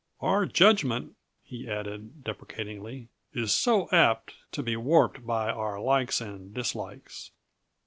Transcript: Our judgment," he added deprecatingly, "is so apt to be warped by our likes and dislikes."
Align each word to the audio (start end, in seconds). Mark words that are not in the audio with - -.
Our 0.19 0.47
judgment," 0.47 1.15
he 1.43 1.69
added 1.69 2.23
deprecatingly, 2.23 3.09
"is 3.33 3.53
so 3.53 3.87
apt 3.91 4.33
to 4.53 4.63
be 4.63 4.75
warped 4.75 5.27
by 5.27 5.51
our 5.51 5.79
likes 5.79 6.19
and 6.19 6.51
dislikes." 6.55 7.29